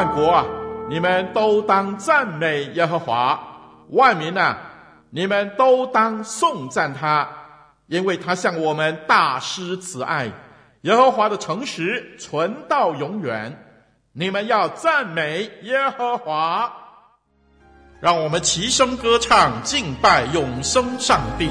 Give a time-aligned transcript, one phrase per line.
[0.00, 0.46] 万国啊，
[0.88, 3.38] 你们都当赞美耶和华；
[3.90, 4.56] 万民啊，
[5.10, 7.28] 你们都当颂赞他，
[7.86, 10.32] 因为他向我们大施慈爱。
[10.82, 13.62] 耶和华的诚实存到永远。
[14.14, 16.72] 你们要赞美耶和华，
[18.00, 21.50] 让我们齐声歌唱，敬拜永生上帝。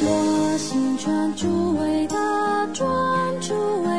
[0.00, 2.16] 我心专注伟大，
[2.72, 2.88] 专
[3.42, 3.91] 注。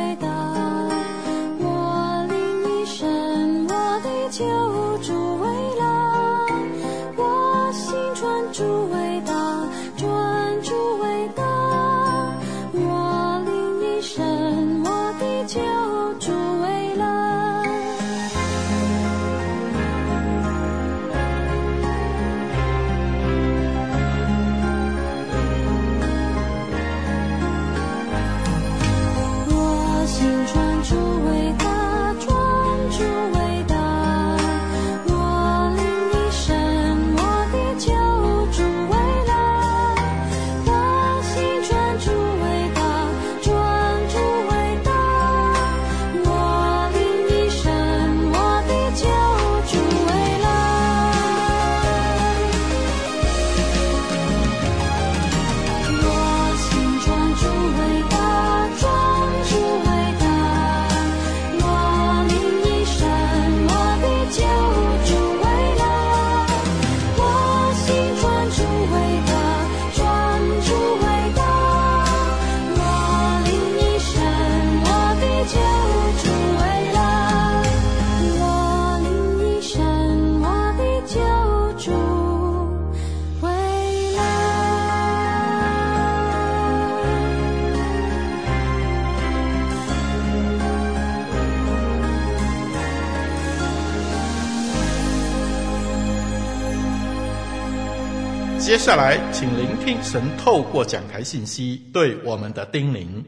[98.84, 103.24] 下来，请聆听神透过讲台信息对我们的叮咛。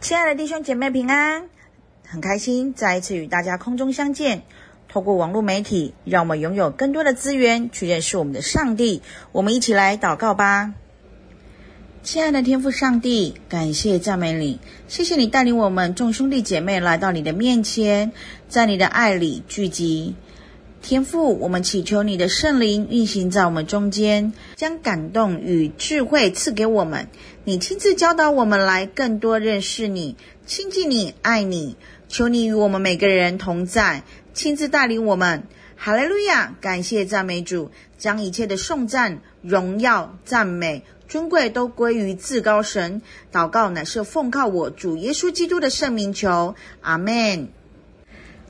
[0.00, 1.50] 亲爱的弟兄姐妹平安，
[2.06, 4.44] 很开心再一次与大家空中相见。
[4.88, 9.02] 透过网络媒体，让我们拥有更多的资源去认识我们的上帝。
[9.32, 10.72] 我们一起来祷告吧。
[12.02, 18.12] 亲爱的天父上帝，感谢赞美你，谢谢你带领我们众兄弟姐妹来到你的面前，
[18.48, 20.14] 在你的爱里聚集。
[20.82, 27.08] 天父，我们祈求你的圣灵运行在我们中间，将感动与智慧赐给我们。
[27.44, 31.76] 你亲自教导我们来更多认识你、亲近你、爱你。
[32.08, 34.02] 求你与我们每个人同在，
[34.32, 35.44] 亲自带领我们。
[35.76, 36.56] 哈利路亚！
[36.60, 43.02] 感谢赞美主，将一切的颂赞、荣耀、赞美、尊贵都归于至高神。
[43.30, 47.48] 祷告乃是奉靠我主耶稣基督的圣名求，阿门。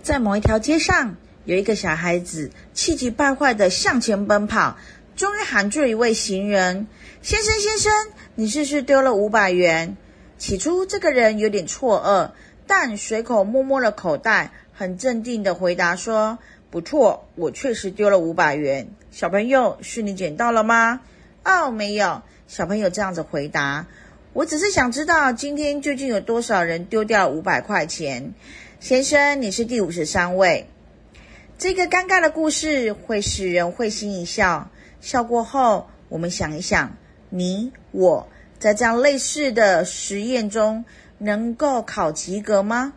[0.00, 1.16] 在某一条街上。
[1.50, 4.78] 有一个小孩子气急败坏地向前奔跑，
[5.16, 6.86] 终于喊住一位行人
[7.22, 7.92] ：“先生，先生，
[8.36, 9.96] 你是不是丢了五百元？”
[10.38, 12.30] 起初，这个人有点错愕，
[12.68, 16.38] 但随口摸摸了口袋，很镇定地回答说
[16.70, 18.88] ：“不错，我确实丢了五百元。
[19.10, 21.00] 小朋友，是你捡到了吗
[21.44, 23.88] ？”“哦，没有。”小朋友这样子回答
[24.34, 28.34] ：“我只是想知道今天究竟有多少人丢掉五百块钱。
[28.78, 30.68] ”“先生，你是第五十三位。”
[31.60, 34.70] 这个尴尬的故事会使人会心一笑，
[35.02, 36.96] 笑过后，我们想一想，
[37.28, 38.26] 你我
[38.58, 40.86] 在这样类似的实验中
[41.18, 42.94] 能够考及格吗？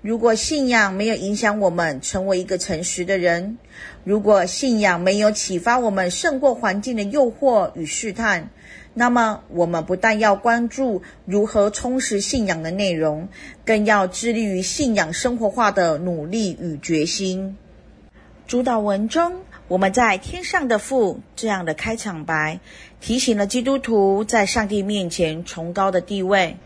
[0.00, 3.58] 如果信仰没有影响我们成为一个诚实的人，
[4.04, 8.50] 如果信仰没有启发我们胜过环境的诱惑与试探，
[8.94, 13.28] 那么我们不但要关注如何充实信仰的内容，
[13.64, 17.56] 更要致力于信仰生活化的努力与决心。
[18.48, 22.60] 主祷文中，我们在天上的父这样的开场白，
[22.98, 26.56] 提醒了基督徒在上帝面前崇高的地位。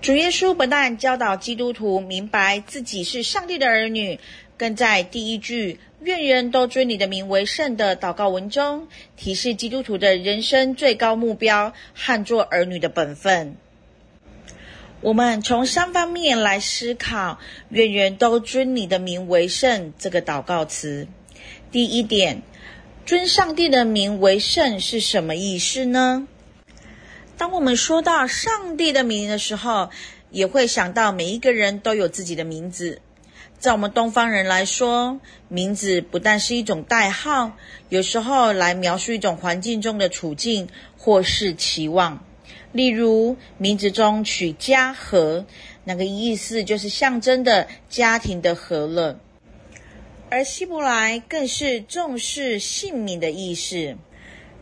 [0.00, 4.18] 主耶稣不但教导基督徒明白自己是上帝的儿女，
[4.56, 8.88] 更在第一句“愿人都尊你的名为圣”的祷告文中，
[9.18, 13.56] 提示基督徒的人生最高目标和做儿女的本分。
[15.02, 17.38] 我们从三方面来思考
[17.70, 21.08] “愿人都尊你的名为圣”这个祷告词。
[21.72, 22.42] 第一点，
[23.06, 26.28] 尊上帝的名为圣是什么意思呢？
[27.38, 29.88] 当我们说到上帝的名的时候，
[30.30, 33.00] 也会想到每一个人都有自己的名字。
[33.58, 35.18] 在我们东方人来说，
[35.48, 37.52] 名字不但是一种代号，
[37.88, 40.68] 有时候来描述一种环境中的处境
[40.98, 42.22] 或是期望。
[42.72, 45.46] 例如，名字中取家和，
[45.84, 49.16] 那个意思就是象征的家庭的和乐；
[50.28, 53.96] 而希伯来更是重视姓名的意思。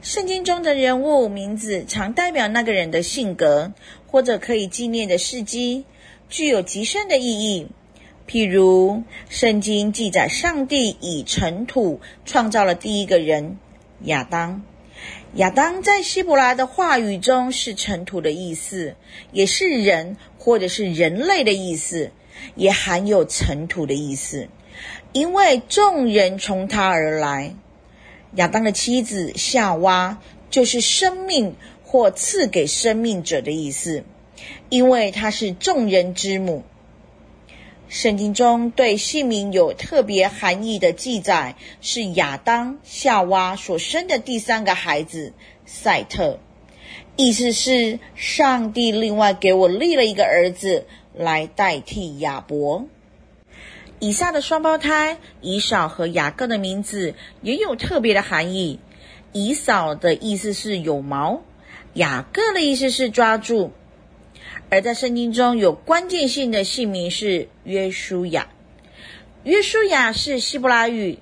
[0.00, 3.72] 圣经中的人物名字常代表那个人的性格，
[4.06, 5.84] 或者可以纪念的事迹，
[6.28, 7.66] 具有极深的意义。
[8.28, 13.58] 譬如，圣经记载上帝以尘土创造了第一个人
[14.04, 14.62] 亚当。
[15.34, 18.96] 亚当在希伯来的话语中是尘土的意思，
[19.30, 22.10] 也是人或者是人类的意思，
[22.54, 24.48] 也含有尘土的意思，
[25.12, 27.54] 因为众人从他而来。
[28.36, 30.18] 亚当的妻子夏娃
[30.50, 31.54] 就是生命
[31.84, 34.04] 或赐给生命者的意思，
[34.70, 36.64] 因为她是众人之母。
[37.88, 45.32] 圣经中对姓名有特别含义的记载，是亚当、夏娃所生的第三个孩子
[45.64, 46.38] 赛特，
[47.16, 52.86] 意思是上帝另外给我立了一个儿子来代替亚伯。
[54.00, 58.80] 以撒的双胞胎以扫和雅各的名字也有特别的含义，
[59.32, 61.42] 以扫的意思是有毛，
[61.94, 63.72] 雅各的意思是抓住。
[64.70, 68.48] 而在圣经中有关键性的姓名是约书亚，
[69.44, 71.18] 约书亚是希伯来语，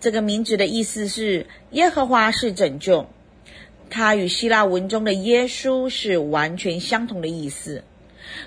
[0.00, 3.06] 这个名字的意思是耶和华是拯救，
[3.90, 7.84] 它与希腊文中的耶稣是完全相同的意思，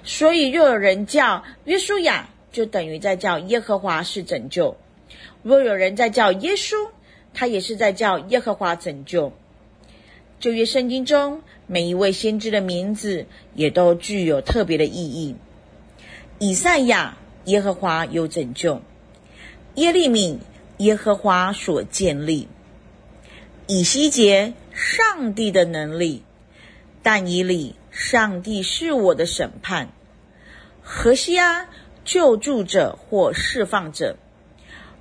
[0.04, 4.76] 所以若有人叫约书亚，就等于在叫耶和华是拯救；
[5.44, 6.90] 若有人在叫耶稣，
[7.32, 9.32] 他也是在叫耶和华拯救。
[10.40, 15.38] 旧约圣经中每一位先知的名字也都具有特别的意义。
[16.38, 18.82] 以赛亚，耶和华有拯救；
[19.76, 20.42] 耶利米，
[20.80, 22.50] 耶和华所建立；
[23.68, 26.24] 以西结，上帝的能力；
[27.02, 29.88] 但以理，上帝是我的审判；
[30.82, 31.70] 何西阿，
[32.04, 34.18] 救助者或释放者；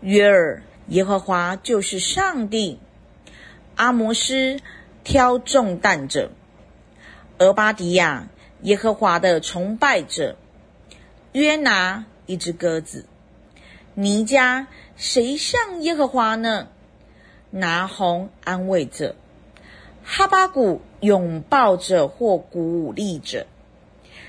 [0.03, 2.79] 约珥，耶和华就是上帝；
[3.75, 4.61] 阿摩斯。
[5.03, 6.31] 挑重担者，
[7.41, 8.29] 俄巴迪亚，
[8.61, 10.37] 耶和华的崇拜者，
[11.33, 13.07] 约拿，一只鸽子，
[13.95, 16.69] 尼迦，谁像耶和华呢？
[17.49, 19.17] 拿红，安慰者，
[20.05, 23.47] 哈巴谷，拥抱者或鼓舞力者，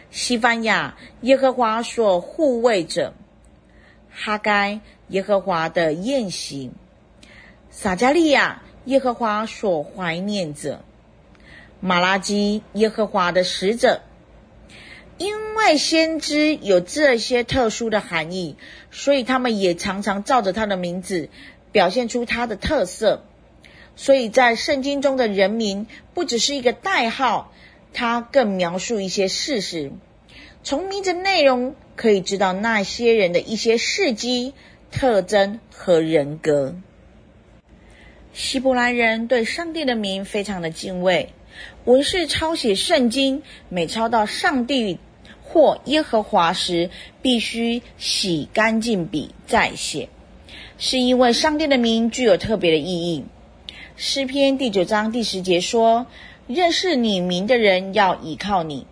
[0.09, 3.13] 西班牙，耶和华所护卫者，
[4.09, 4.79] 哈该，
[5.09, 6.71] 耶和华的宴席，
[7.69, 8.63] 撒迦利亚。
[8.85, 10.83] 耶和华所怀念者，
[11.81, 14.01] 马拉基，耶和华的使者。
[15.17, 18.55] 因为先知有这些特殊的含义，
[18.91, 21.29] 所以他们也常常照着他的名字
[21.71, 23.23] 表现出他的特色。
[23.95, 27.51] 所以在圣经中的人名不只是一个代号，
[27.93, 29.91] 他更描述一些事实。
[30.63, 34.53] 从名字内容可以知道那些人的一些事迹、
[34.91, 36.75] 特征和人格。
[38.33, 41.33] 希伯来人对上帝的名非常的敬畏，
[41.85, 44.99] 文士抄写圣经，每抄到上帝
[45.41, 46.91] 或耶和华时，
[47.23, 50.09] 必须洗干净笔再写，
[50.77, 53.25] 是因为上帝的名具有特别的意义。
[53.95, 56.05] 诗篇第九章第十节说
[56.45, 58.85] ：“认识你名的人要倚靠你。”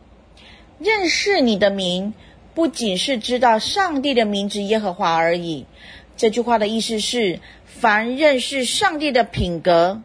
[0.81, 2.15] 认识你的名，
[2.55, 5.67] 不仅是知道上帝的名字耶和华而已。
[6.17, 10.01] 这句话的意思是，凡认识上帝的品格、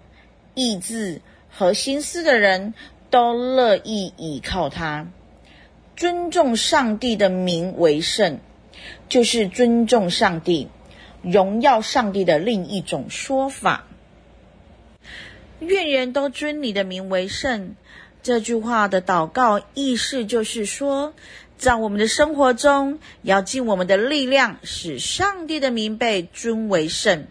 [0.55, 1.23] 意志
[1.57, 2.75] 和心思的人，
[3.11, 5.07] 都乐意倚靠他。
[5.97, 8.41] 尊重上帝的名为圣，
[9.09, 10.67] 就是尊重上帝、
[11.23, 13.85] 荣耀上帝的另一种说法。
[15.61, 17.77] 愿人都尊你的名为圣。
[18.25, 21.15] 这句话的祷告意思就是说，
[21.57, 27.27] 在我们的生活中，要尽我们的力量，使上帝的名被尊为圣。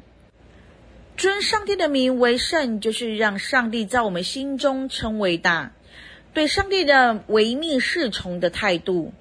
[1.16, 5.72] 尊上帝的名为圣，就是让上帝在我们心中称为大，
[6.34, 9.14] 对上帝的唯命是从的态度。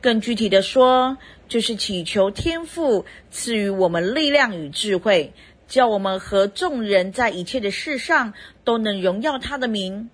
[0.00, 5.34] 更具体的说，就是祈求天父赐予我们力量与智慧，
[5.68, 8.32] 叫我们和众人在一切的事上
[8.64, 10.08] 都能荣耀他的名。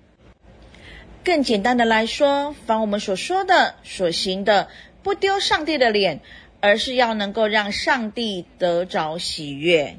[1.23, 4.69] 更简单的来说，凡我们所说的、所行的，
[5.03, 6.21] 不丢上帝的脸，
[6.61, 9.99] 而是要能够让上帝得着喜悦。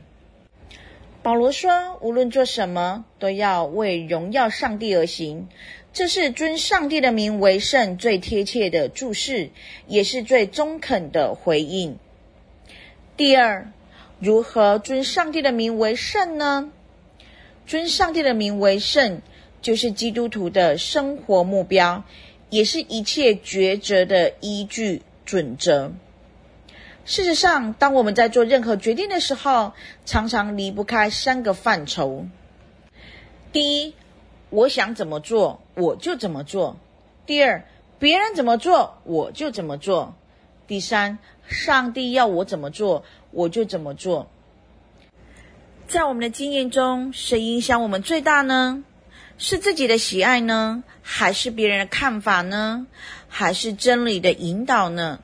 [1.27, 5.50] 保罗说：“无论做什么，都要为荣耀上帝而行。”
[5.91, 9.50] 这是尊上帝的名为圣最贴切的注释，
[9.88, 11.98] 也是最中肯的回应。
[13.17, 13.69] 第二，
[14.22, 16.72] 如何尊上帝的名为圣呢？
[17.65, 19.22] 尊上帝的名为圣，
[19.62, 22.05] 就是基督徒的生活目标，
[22.50, 25.91] 也是一切抉择的依据准则。
[27.07, 29.71] 事实上，当我们在做任何决定的时候，
[30.05, 32.27] 常常离不开三个范畴。
[33.53, 33.93] 第一，
[34.49, 36.75] 我想怎么做，我就怎么做。
[37.25, 37.63] 第二，
[37.97, 40.15] 别人怎么做，我就怎么做。
[40.67, 44.29] 第三，上帝要我怎么做，我就怎么做。
[45.87, 48.83] 在我们的经验中，谁影响我们最大呢？
[49.37, 52.85] 是自己的喜爱呢，还是别人的看法呢？
[53.29, 55.21] 还是真理的引导呢？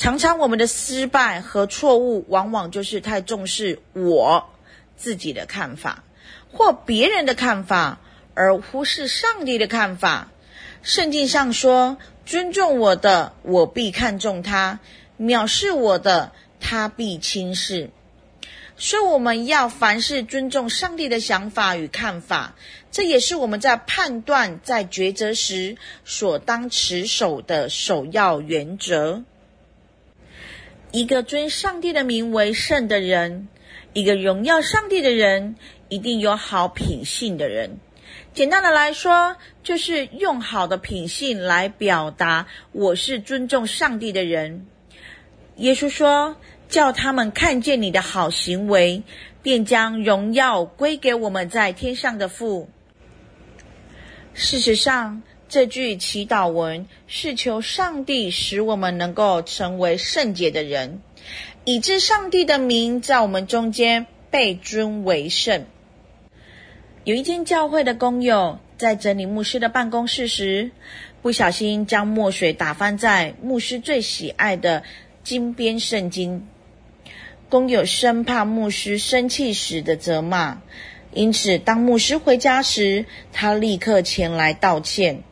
[0.00, 4.48] 常常我们的失败和错误，往往就是太重视我
[4.96, 6.04] 自己的看法，
[6.50, 8.00] 或别人的看法。
[8.32, 10.32] 而忽视上帝的看法。
[10.82, 14.78] 圣经上说：“尊重我的，我必看重他；
[15.18, 17.90] 藐视我的，他必轻视。”
[18.78, 22.54] 所以我们要凡事尊重上帝的想法与看法，
[22.90, 25.76] 这也是我们在判断、在抉择时
[26.06, 29.24] 所当持守的首要原则。
[30.92, 33.48] 一个尊上帝的名为圣的人，
[33.92, 35.54] 一个荣耀上帝的人，
[35.88, 37.78] 一定有好品性的人。
[38.34, 44.66] 简单的来说，就是用好的品性来表达我是尊重上帝的人。
[45.56, 46.36] 耶稣说
[46.68, 49.02] ：“叫他们看见你的好行为，
[49.42, 52.68] 便将荣耀归给我们在天上的父。”
[54.34, 61.02] 事实上，这句祈祷文是求上帝使我们能够成为圣洁的人，
[61.64, 65.66] 以致上帝的名在我们中间被尊为圣。
[67.02, 70.70] 有一天，教会的工友在整理牧师的办公室时，
[71.20, 74.84] 不小心将墨水打翻在牧师最喜爱的
[75.24, 76.46] 金边圣经。
[77.48, 80.62] 工友生怕牧师生气时的责骂，
[81.12, 85.24] 因此当牧师回家时，他立刻前来道歉。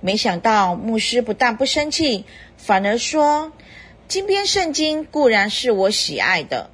[0.00, 2.24] 没想到牧师不但不生气，
[2.56, 3.52] 反而说
[4.08, 6.70] ：“金边圣经固然是我喜爱的，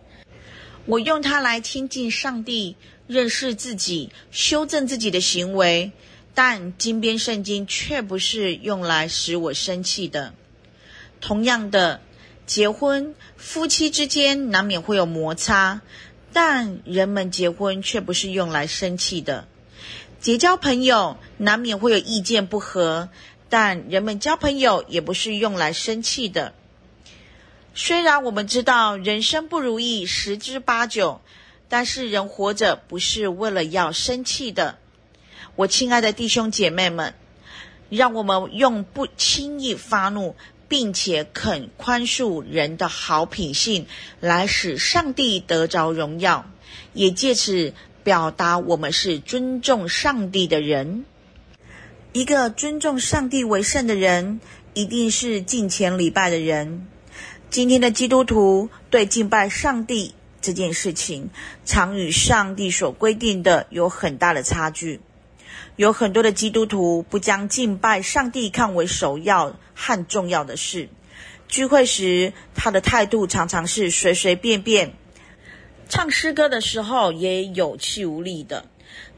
[0.86, 2.76] 我用它来亲近上帝。”
[3.06, 5.92] 认识自己，修正自己的行为，
[6.32, 10.32] 但金边圣经却不是用来使我生气的。
[11.20, 12.00] 同样的，
[12.46, 15.82] 结婚夫妻之间难免会有摩擦，
[16.32, 19.46] 但人们结婚却不是用来生气的。
[20.24, 23.10] 结交朋友难免会有意见不合，
[23.50, 26.54] 但人们交朋友也不是用来生气的。
[27.74, 31.20] 虽然我们知道人生不如意十之八九。
[31.68, 34.78] 但是人活着不是为了要生气的，
[35.56, 37.14] 我亲爱的弟兄姐妹们，
[37.88, 40.36] 让我们用不轻易发怒，
[40.68, 43.86] 并且肯宽恕人的好品性，
[44.20, 46.48] 来使上帝得着荣耀，
[46.92, 47.72] 也借此
[48.04, 51.04] 表达我们是尊重上帝的人。
[52.12, 54.38] 一个尊重上帝为圣的人，
[54.74, 56.86] 一定是敬虔礼拜的人。
[57.50, 60.14] 今天的基督徒对敬拜上帝。
[60.40, 61.30] 这件事情
[61.64, 65.00] 常与上帝所规定的有很大的差距。
[65.76, 70.90] 有很多的基督徒不将敬拜上帝看为首要和重要的事。
[71.48, 74.90] 聚会时，他的态度常常是随随便便；
[75.88, 78.64] 唱诗歌的时候也有气无力的。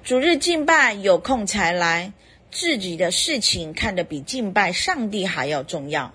[0.05, 2.13] 主日敬拜有空才来，
[2.51, 6.15] 自己的事情看得比敬拜上帝还要重要，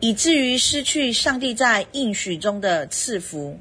[0.00, 3.58] 以至于失去上帝在应许中的赐福。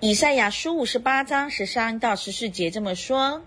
[0.00, 3.42] 以赛亚书五十八章十三到十四节这么说：“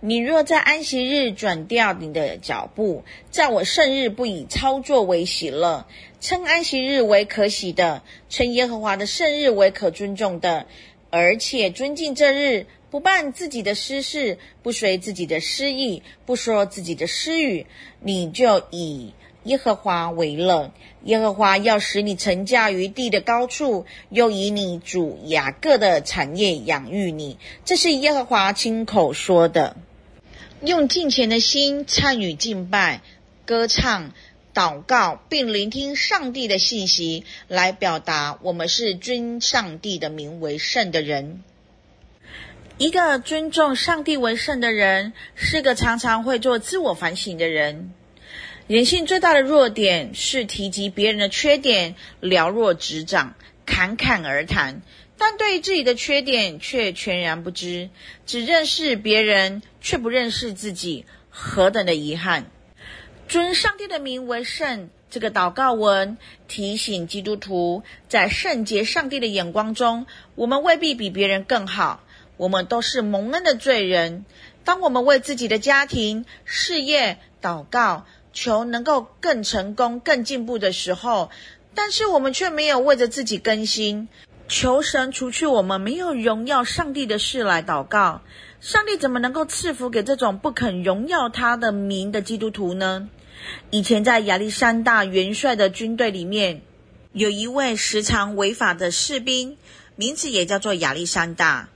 [0.00, 5.86] 你若在安息日转掉你的脚步，在我圣日不以操作为喜乐，
[6.20, 10.66] 称安息日为可喜的，称耶和华的圣日为可尊重的，
[11.10, 17.66] 而且尊敬这日，不办自己的私事，不随自己的私意，不说自己的私语，
[18.00, 19.12] 你就以。”
[19.44, 20.72] 耶和华为乐，
[21.04, 27.38] 耶和华要使你乘驾于地的高处，又以你主雅各的产业养育你。
[27.64, 29.76] 这是耶和华亲口说的。
[30.60, 33.00] 用敬虔的心参与敬拜、
[33.46, 34.12] 歌唱、
[34.58, 41.44] 祷告，并聆听上帝的信息，来表达我们是尊上帝的名为圣的人。
[42.76, 47.92] 一个尊重上帝为圣的人，是个常常会做自我反省的人。
[48.66, 54.82] 人性最大的弱点是提及别人的缺点，了若指掌，侃侃而谈。
[55.16, 57.90] 但对自己的缺点却全然不知，
[58.26, 62.50] 只认识别人却不认识自己，何等的遗憾！
[63.28, 66.16] 尊上帝的名为圣，这个祷告文
[66.48, 72.00] 提醒基督徒，在圣洁上帝的眼光中，我们未必比别人更好，
[72.38, 74.24] 我们都是蒙恩的罪人。
[74.64, 81.30] 当我们为自己的家庭、事业祷告，求能够更成功、更进步的时候，
[81.74, 84.08] 但是我们却没有为着自己更新。
[84.48, 88.22] 求神除去我们没有荣耀上帝的事来祷告，
[88.62, 93.10] 上帝怎么能够赐福给这种不肯荣耀他的名的基督徒呢？
[93.70, 96.62] 以前在亚历山大元帅的军队里面，
[97.12, 99.56] 有一位时常违法的士兵，
[99.96, 101.68] 名字也叫做亚历山大。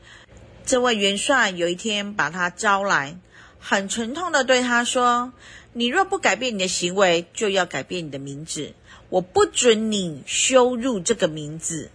[0.64, 3.18] 这位元帅有一天把他招来，
[3.58, 5.32] 很沉痛的对他说
[5.74, 8.74] ：“你若不改变你的行为，就要改变你的名字。
[9.08, 11.90] 我不准你羞辱这个名字。”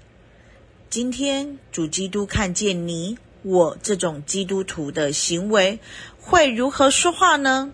[0.90, 5.80] 今天主基督看见你我这种基督徒的行为，
[6.20, 7.72] 会如何说话呢？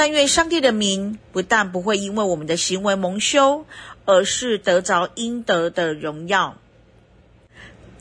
[0.00, 3.66] 但愿上帝的名不但不会因为我们的行为蒙羞，
[4.06, 6.56] 而是得着应得的荣耀。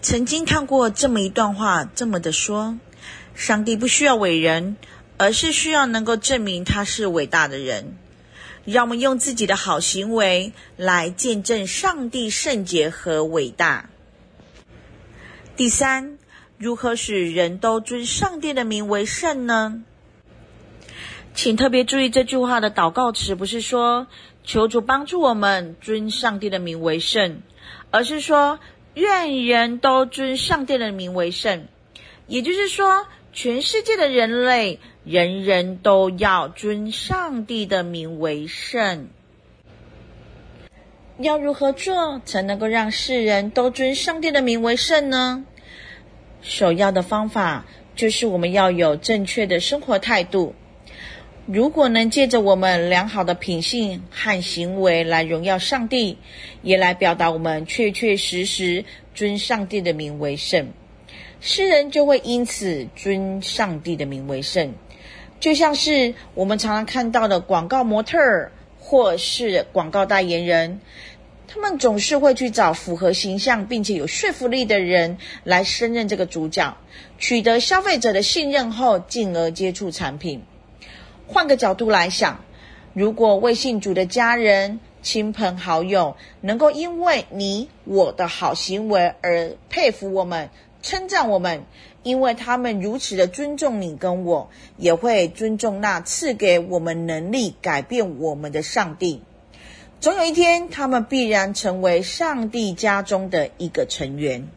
[0.02, 2.78] 曾经看过这么一段话，这么的说：
[3.36, 4.78] 上帝不需要伟人，
[5.18, 7.98] 而是需要能够证明他是伟大的人。
[8.64, 13.90] 让我们用自己的好行为来见证上帝圣洁和伟大。
[15.58, 16.18] 第三，
[16.58, 19.84] 如何使人都尊上帝的名为圣呢？
[21.42, 24.08] 请特别注意这句话的祷告词，不是说
[24.44, 27.42] 求主帮助我们尊上帝的名为圣，
[27.92, 28.60] 而是说
[28.94, 31.68] 愿人都尊上帝的名为圣。
[32.28, 39.08] 也就是说，全世界的人类，人人都要尊上帝的名为圣。
[41.20, 45.46] 要如何做才能够让世人都尊上帝的名为圣呢？
[46.42, 50.54] 首要的方法就是我们要有正确的生活态度。
[51.52, 56.20] 如果能借着我们良好的品性和行为来荣耀上帝，
[56.62, 58.86] 也来表达我们确确实实
[59.16, 60.68] 尊上帝的名为圣，
[61.42, 64.76] 世人就会因此尊上帝的名为圣。
[65.40, 70.80] 就像是我们常常看到的广告模特儿，或是广告代言人。
[71.48, 76.78] 他们总是会去找符合形象并且有说服力的人来胜任这个主角，
[77.18, 80.44] 取得消费者的信任后，进而接触产品。
[81.32, 82.44] 换个角度来想，
[82.96, 90.50] 如果未信主的家人、亲朋好友能够因为你我的好行为而佩服我们、
[90.82, 91.66] 称赞我们，
[92.02, 99.22] 因为他们如此的尊重你跟我，也会尊重那赐给我们能力改变我们的上帝。
[100.00, 104.48] 总有一天，他们必然成为上帝家中的一个成员，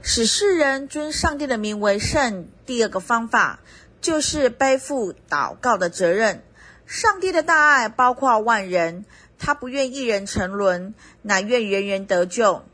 [0.00, 2.48] 使世人尊上帝的名为圣。
[2.64, 3.60] 第二个方法
[4.00, 6.42] 就是背负祷告的责任。
[6.86, 9.04] 上帝的大爱包括万人，
[9.38, 12.64] 他不愿一人沉沦，乃愿人人得救。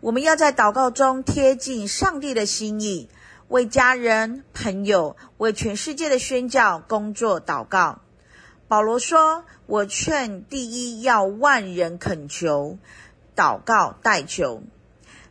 [0.00, 3.08] 我们要在祷告中贴近上帝的心意，
[3.48, 8.00] 为家人、朋友、为全世界的宣教工作祷告。
[8.68, 12.78] 保罗说：“我劝第一要万人恳求、
[13.34, 14.62] 祷告、代求，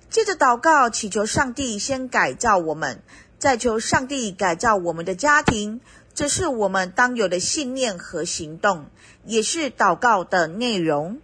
[0.10, 3.02] 借着祷告祈求上帝先改造我们，
[3.44, 5.82] 再求上帝改造我们的家庭。
[6.14, 8.86] 这是我们当有的信念和行动，
[9.26, 11.18] 也是祷告的内容。”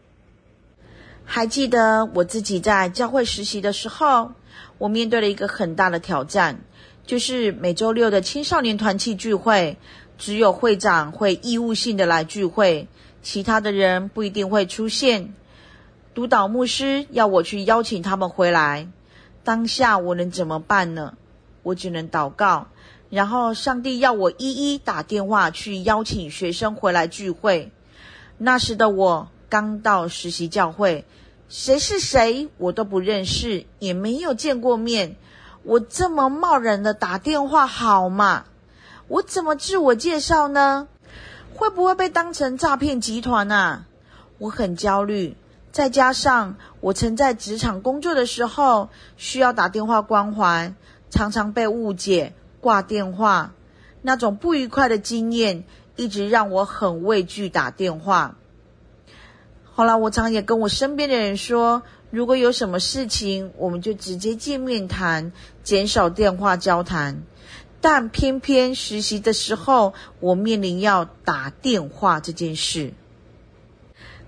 [1.24, 4.34] 还记得我自己在教会实习的时候，
[4.80, 6.60] 我面对了一个很大的挑战，
[7.06, 9.78] 就是每周六的青少年团契聚会。
[10.18, 12.90] 只有会长会义务性的来聚会，
[13.24, 15.34] 其他的人不一定会出现。
[16.14, 18.90] 督导牧师要我去邀请他们回来，
[19.46, 21.14] 当下我能怎么办呢？
[21.64, 22.68] 我只能祷告，
[23.10, 27.72] 然后上帝要我一一打电话去邀请学生回来聚会。
[28.38, 31.06] 那时的我刚到实习教会，
[31.50, 35.16] 谁是谁我都不认识，也没有见过面，
[35.64, 38.46] 我这么贸然的打电话好吗？
[39.08, 40.88] 我怎么自我介绍呢？
[41.56, 43.86] 会不会被当成诈骗集团啊？
[44.38, 45.36] 我很焦虑，
[45.72, 50.74] 再加上我曾在职场工作的时候需要打电话关怀，
[51.10, 53.54] 常常被误解挂电话，
[54.02, 55.64] 那种不愉快的经验
[55.96, 58.38] 一直让我很畏惧打电话。
[59.64, 65.32] 后来我常也跟我身边的人说，如果有什么事情，我们就直接见面谈，
[65.64, 67.24] 减少电话交谈。
[67.82, 72.94] 但偏偏实习的时候，我面临要打电话这件事。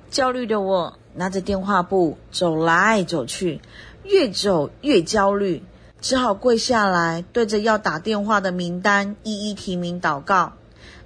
[0.10, 3.60] 焦虑的我拿着电话簿走来走去，
[4.06, 5.64] 越走越焦虑，
[6.02, 10.54] 只好跪下来，对着要打电话的名单一一提名祷告。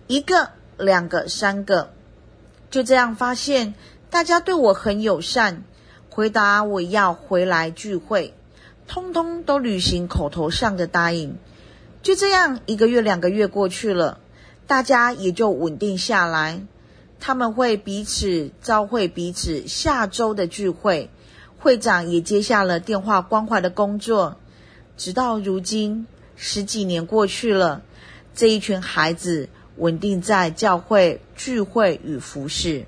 [0.08, 1.92] 一个、两个、三个，
[2.72, 3.74] 就这样发现
[4.10, 5.64] 大家对我很友善。
[6.10, 8.34] 回答我要回来聚会，
[8.88, 11.38] 通通都履行口头上的答应。
[12.02, 14.20] 就这样，一个月、两个月过去了，
[14.66, 16.62] 大家也就稳定下来。
[17.20, 21.10] 他们会彼此召会彼此下周的聚会，
[21.60, 24.38] 会长也接下了电话关怀的工作。
[24.98, 27.82] 直到如今，十几年过去了，
[28.34, 32.86] 这一群孩子稳定在教会聚会与服侍。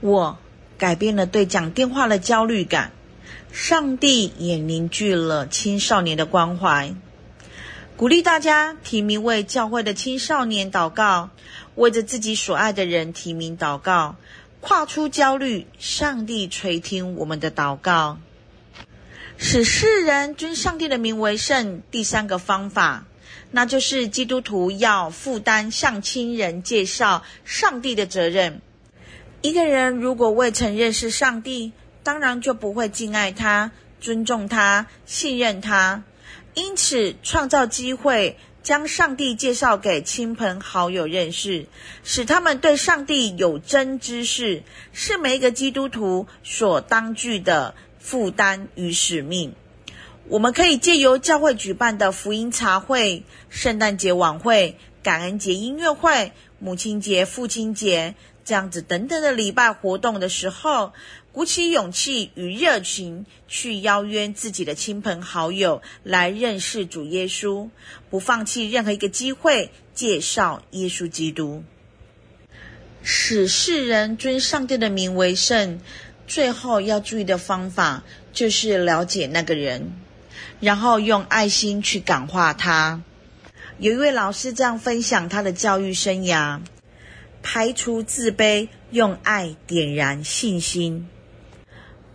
[0.00, 0.38] 我。
[0.78, 2.90] 改变了对讲电话的焦虑感，
[3.52, 6.92] 上帝也凝聚了青少年的关怀，
[7.96, 11.30] 鼓励大家提名为教会的青少年祷告，
[11.76, 14.16] 为着自己所爱的人提名祷告，
[14.60, 18.18] 跨出焦虑，上帝垂听我们的祷告，
[19.44, 21.82] 使世人尊上帝的名为圣。
[21.90, 23.06] 第三个方法，
[23.50, 28.62] 那就是基督徒要负担向亲人介绍上帝的责任。
[29.40, 31.72] 一个人如果未曾认识上帝，
[32.04, 36.04] 当然就不会敬爱他、尊重他、信任他。
[36.54, 41.66] 因此，创造机会，将上帝介绍给亲朋好友认识，
[42.04, 49.54] 使他们对上帝有真知识，是每一个基督徒所当具的负担与使命。
[50.28, 58.14] 我们可以借由教会举办的福音茶会、圣诞节晚会、感恩节音乐会、母亲节、父亲节。
[58.44, 60.92] 这样子等等的礼拜活动的时候，
[61.30, 67.70] 鼓起勇气与热情去邀约自己的亲朋好友来认识主耶稣，
[68.10, 71.62] 不放弃任何一个机会介绍耶稣基督，
[73.04, 75.80] 使世人尊上帝的名为圣。
[76.32, 79.92] 最后要注意的方法就是了解那个人，
[80.60, 83.02] 然后用爱心去感化他。
[83.76, 86.60] 有一位老师这样分享他的教育生涯。
[87.42, 91.06] 排除自卑，用爱点燃信心。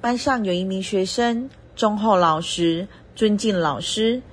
[0.01, 4.23] 班上有一名学生忠厚老实，尊敬老师，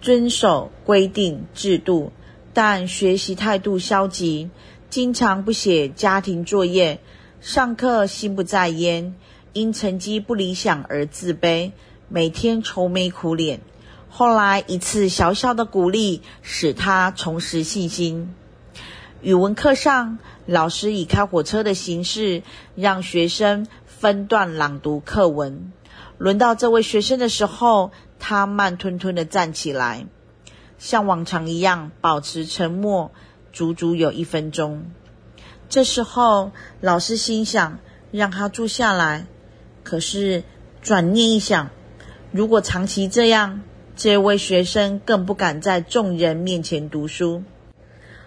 [0.00, 2.12] 遵守规定制度，
[2.54, 4.50] 但学习态度消极，
[4.88, 7.00] 经常不写家庭作业，
[7.40, 9.14] 上课心不在焉，
[9.52, 11.72] 因成绩不理想而自卑，
[12.08, 13.60] 每天愁眉苦脸。
[14.08, 18.34] 后来一次小小的鼓励，使他重拾信心。
[19.20, 22.42] 语文课上，老师以开火车的形式
[22.74, 25.72] 让学生分段朗读课文。
[26.18, 30.06] 轮到这位学生的时候，他慢吞吞地站起来，
[30.78, 33.12] 像往常一样保持沉默，
[33.52, 34.90] 足足有一分钟。
[35.68, 37.78] 这时候，老师心想
[38.10, 39.26] 让他坐下来，
[39.82, 40.44] 可是
[40.80, 41.70] 转念一想，
[42.30, 43.62] 如果长期这样，
[43.96, 47.42] 这位学生更不敢在众人面前读书。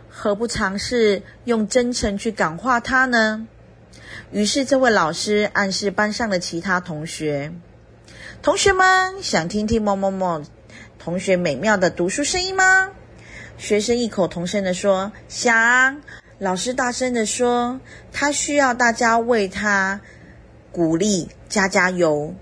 [0.09, 3.47] 何不尝试用真诚去感化他呢？
[4.31, 7.51] 于是，这位老师暗示班上的其他同学
[8.41, 10.41] ：“同学们，想听听某某某
[10.97, 12.91] 同学美妙的读书声音吗？”
[13.57, 16.01] 学生异口同声地说：“想。”
[16.39, 17.79] 老师大声地说
[18.11, 20.01] ：“他需要大家为他
[20.71, 22.33] 鼓励，加加油。”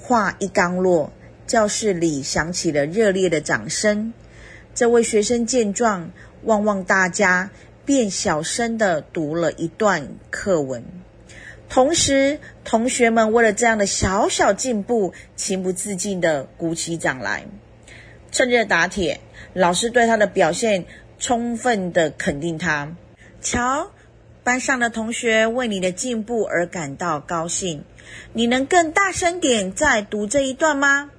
[0.00, 1.12] 话一刚落，
[1.46, 4.14] 教室里响起了热烈的掌声。
[4.74, 6.10] 这位学生见状，
[6.44, 7.50] 望望大家，
[7.84, 10.82] 便小声地读了一段课文。
[11.68, 17.44] 同时，同学们为了这样的小小进步，情不自禁地鼓起掌来。
[18.32, 19.20] 趁热打铁，
[19.52, 20.86] 老师对他的表现
[21.18, 22.96] 充分地肯定他。
[23.42, 23.90] 瞧，
[24.48, 27.84] 班上的同学为你的进步而感到高兴。
[28.32, 31.10] 你能更大声点再读这一段吗？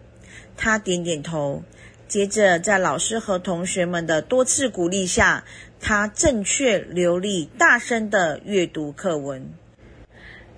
[0.57, 1.61] 他点点头。
[2.07, 5.45] 接着，在老师和同学们的多次鼓励下，
[5.79, 9.53] 他正确、流利、大声地阅读课文。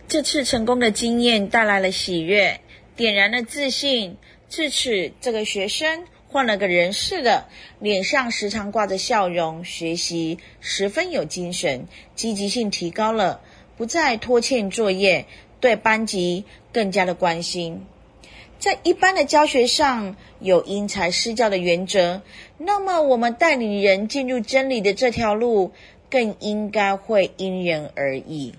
[0.07, 2.61] 这次成功的经验带来了喜悦，
[2.95, 4.15] 点燃了自信。
[4.47, 7.45] 自此，这个学生换了个人似的，
[7.79, 13.41] 脸上时常挂着笑容，学习十分有精神，积极性提高了，
[13.75, 15.25] 不再拖欠作业，
[15.59, 17.85] 对班级更加的关心。
[18.59, 22.21] 在一般的教学上有因材施教的原则，
[22.57, 25.73] 那么我们带领人进入真理的这条路，
[26.09, 28.53] 更应该会因人而异。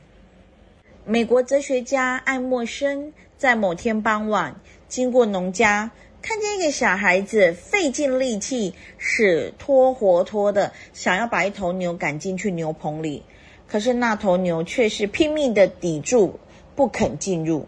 [1.06, 5.90] 美国哲学家爱默生在某天傍晚经过农家，
[6.22, 13.24] 看见一个小孩子费尽力气，死拖活拖的想要把一头牛赶进去牛棚里，
[13.66, 16.38] 可是那头牛却是拼命的抵住，
[16.76, 17.66] 不肯进入。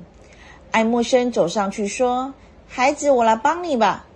[0.70, 2.32] 爱默生走上去说
[2.68, 4.06] ：“孩子，我来帮你吧。”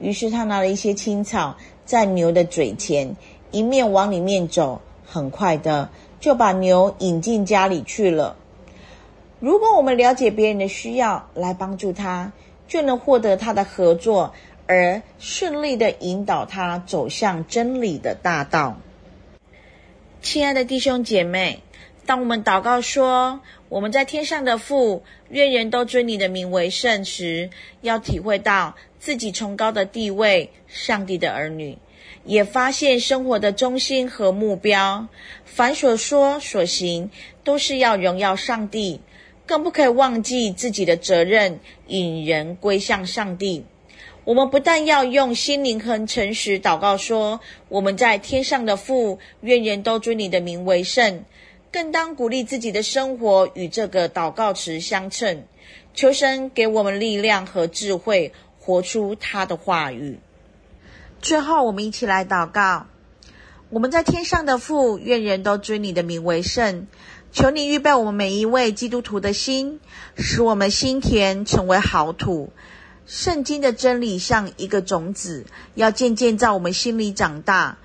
[0.00, 3.14] 于是他拿了一些青草，在牛的嘴前，
[3.52, 8.34] 一面往里面走，很快的就把牛引进家里去了。
[9.38, 12.32] 如果我们了解别人的需要，来帮助他，
[12.74, 14.34] 就能获得他的合作，
[14.66, 18.80] 而顺利的引导他走向真理的大道。
[20.20, 21.62] 亲爱的弟兄姐妹，
[22.04, 31.78] 当我们祷告说“我们在天上的父，愿人都尊你的名为圣”时，要体会到自己崇高的地位，上帝的儿女，
[32.24, 35.06] 也发现生活的中心和目标，
[35.44, 37.08] 凡所说所行，
[37.44, 39.00] 都是要荣耀上帝。
[39.46, 43.64] 更不可以忘记自己的责任，引人归向上帝。
[44.24, 51.24] 我们不但要用心灵和诚实祷告说：“我们在天上的父，愿人都尊你的名为圣。”
[51.70, 55.44] 更当鼓励自己的生活与这个祷告词相称，
[55.92, 60.20] 求神给我们力量和智慧，活出他的话语。
[61.20, 62.86] 最后，我们一起来祷告：
[63.70, 66.86] 我们在天上的父，愿人都尊你的名为圣。
[67.34, 69.80] 求你预备我们每一位基督徒的心，
[70.16, 72.52] 使我们心田成为好土。
[73.06, 75.44] 圣经的真理像一个种子，
[75.74, 77.78] 要渐渐在我们心里长大。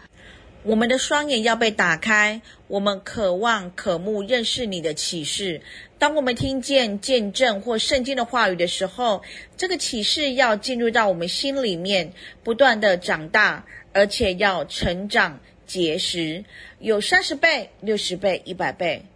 [0.62, 5.62] 我们的双眼要被打开，我们渴望渴慕认识你的启示。
[5.98, 9.24] 当我们听见见证或圣经的话语的时候，
[9.58, 16.46] 这个启示要进入到我们心里面，不断地长大，而且要成长结实，
[16.78, 19.08] 有三十倍、六十倍、一百倍。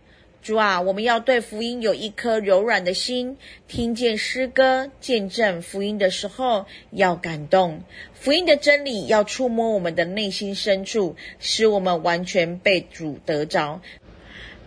[0.44, 3.38] 主啊，我们要对福音有一颗柔软的心，
[3.70, 7.82] 听见诗歌见证福音的时候要感动，
[8.14, 13.80] 福音的真理要触摸我们的内心深处，使我们完全被主得着，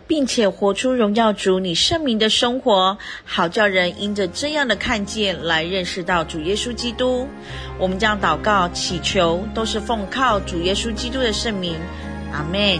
[0.07, 7.27] 并且活出荣耀主你圣名的生活，好叫人因着这样的看见来认识到主耶稣基督。
[7.77, 11.75] 我们将祷告祈求，都是奉靠主耶稣基督的圣名，
[12.33, 12.79] 阿门。